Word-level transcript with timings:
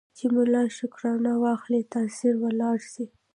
چي 0.17 0.25
ملا 0.35 0.63
شکرانه 0.77 1.31
واخلي 1.43 1.81
تأثیر 1.93 2.33
ولاړ 2.43 2.77
سي 2.93 3.05